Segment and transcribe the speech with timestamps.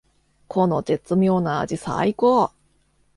[0.47, 2.51] この絶妙な味さいこー！